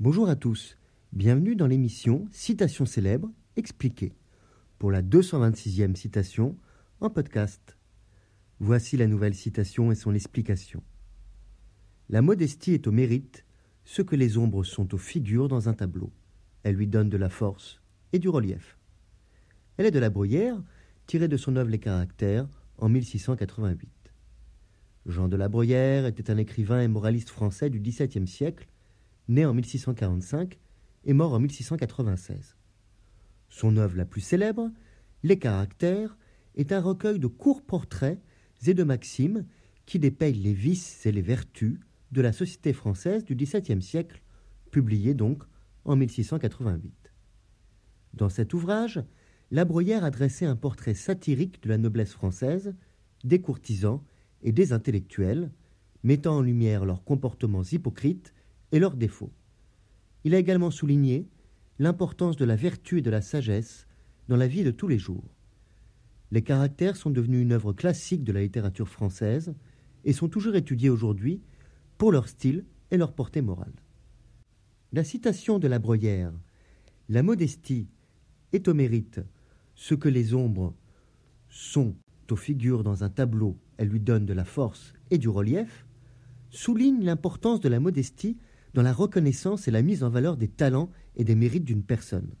[0.00, 0.76] Bonjour à tous,
[1.12, 4.14] bienvenue dans l'émission Citation célèbre expliquée
[4.78, 6.56] pour la 226e citation
[7.00, 7.76] en podcast.
[8.60, 10.84] Voici la nouvelle citation et son explication.
[12.10, 13.44] La modestie est au mérite
[13.84, 16.12] ce que les ombres sont aux figures dans un tableau.
[16.62, 18.78] Elle lui donne de la force et du relief.
[19.78, 20.62] Elle est de la Bruyère,
[21.08, 22.46] tirée de son œuvre Les Caractères
[22.76, 23.90] en 1688.
[25.06, 28.68] Jean de la Bruyère était un écrivain et moraliste français du XVIIe siècle,
[29.28, 30.58] né en 1645
[31.04, 32.56] et mort en 1696.
[33.48, 34.70] Son œuvre la plus célèbre,
[35.22, 36.16] Les Caractères,
[36.56, 38.20] est un recueil de courts portraits
[38.66, 39.46] et de maximes
[39.86, 41.78] qui dépeignent les vices et les vertus
[42.12, 44.22] de la société française du XVIIe siècle,
[44.70, 45.42] publié donc
[45.84, 46.92] en 1688.
[48.14, 49.02] Dans cet ouvrage,
[49.50, 52.74] La Bruyère a dressé un portrait satirique de la noblesse française,
[53.24, 54.02] des courtisans
[54.42, 55.50] et des intellectuels,
[56.02, 58.34] mettant en lumière leurs comportements hypocrites
[58.72, 59.32] et leurs défauts.
[60.24, 61.28] Il a également souligné
[61.78, 63.86] l'importance de la vertu et de la sagesse
[64.28, 65.24] dans la vie de tous les jours.
[66.30, 69.54] Les caractères sont devenus une œuvre classique de la littérature française
[70.04, 71.40] et sont toujours étudiés aujourd'hui
[71.96, 73.72] pour leur style et leur portée morale.
[74.92, 76.32] La citation de la Bruyère
[77.08, 77.88] La modestie
[78.52, 79.20] est au mérite
[79.74, 80.74] ce que les ombres
[81.48, 81.94] sont
[82.30, 85.86] aux figures dans un tableau, elle lui donne de la force et du relief,
[86.50, 88.36] souligne l'importance de la modestie
[88.74, 92.34] dans la reconnaissance et la mise en valeur des talents et des mérites d'une personne.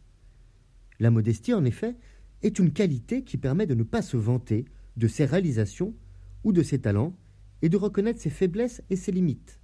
[1.00, 1.96] La modestie, en effet,
[2.42, 4.64] est une qualité qui permet de ne pas se vanter
[4.96, 5.94] de ses réalisations
[6.44, 7.16] ou de ses talents
[7.62, 9.60] et de reconnaître ses faiblesses et ses limites.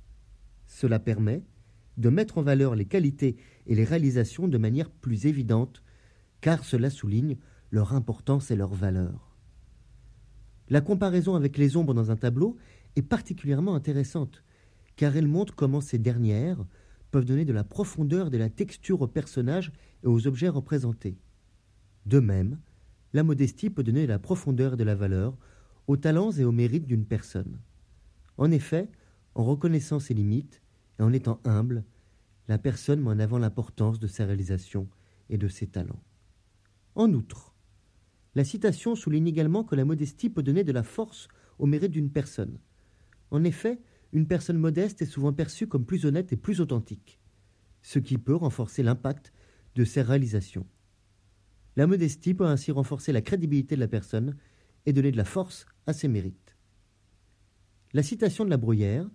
[0.67, 1.43] Cela permet
[1.97, 5.83] de mettre en valeur les qualités et les réalisations de manière plus évidente,
[6.41, 7.37] car cela souligne
[7.71, 9.37] leur importance et leur valeur.
[10.69, 12.57] La comparaison avec les ombres dans un tableau
[12.97, 14.43] est particulièrement intéressante,
[14.97, 16.65] car elle montre comment ces dernières
[17.11, 21.17] peuvent donner de la profondeur et de la texture aux personnages et aux objets représentés.
[22.07, 22.59] De même,
[23.13, 25.37] la modestie peut donner de la profondeur et de la valeur
[25.87, 27.59] aux talents et aux mérites d'une personne.
[28.37, 28.91] En effet,
[29.35, 30.61] en reconnaissant ses limites
[30.99, 31.85] et en étant humble,
[32.49, 34.89] la personne met en avant l'importance de sa réalisation
[35.31, 36.03] et de ses talents.
[36.95, 37.55] En outre,
[38.35, 42.11] la citation souligne également que la modestie peut donner de la force au mérite d'une
[42.11, 42.59] personne.
[43.31, 43.81] En effet,
[44.15, 47.21] une personne modeste est souvent perçue comme plus honnête et plus authentique,
[47.83, 49.33] ce qui peut renforcer l'impact
[49.75, 50.67] de ses réalisations.
[51.75, 54.37] La modestie peut ainsi renforcer la crédibilité de la personne
[54.87, 56.57] et donner de la force à ses mérites.
[57.93, 59.11] La citation de la Bruyère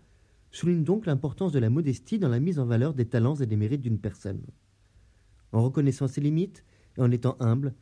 [0.51, 3.55] souligne donc l'importance de la modestie dans la mise en valeur des talents et des
[3.55, 4.45] mérites d'une personne.
[5.53, 6.65] En reconnaissant ses limites
[6.97, 7.73] et en étant humble,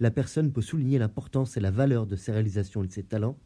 [0.00, 3.38] la personne peut souligner l'importance et la valeur de ses réalisations et de ses talents,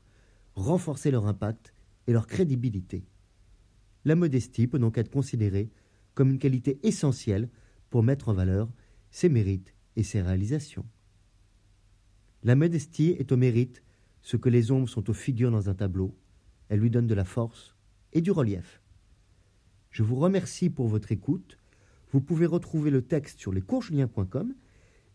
[0.54, 1.74] renforcer leur impact
[2.06, 3.04] et leur crédibilité.
[4.08, 5.68] La modestie peut donc être considérée
[6.14, 7.50] comme une qualité essentielle
[7.90, 8.72] pour mettre en valeur
[9.10, 10.86] ses mérites et ses réalisations.
[12.42, 13.82] La modestie est au mérite
[14.22, 16.16] ce que les ombres sont aux figures dans un tableau.
[16.70, 17.76] Elle lui donne de la force
[18.14, 18.80] et du relief.
[19.90, 21.58] Je vous remercie pour votre écoute.
[22.10, 24.54] Vous pouvez retrouver le texte sur lescoursjulien.com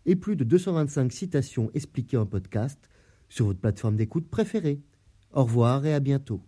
[0.05, 2.91] et plus de 225 citations expliquées en podcast
[3.27, 4.83] sur votre plateforme d'écoute préférée.
[5.31, 6.43] Au revoir et à bientôt.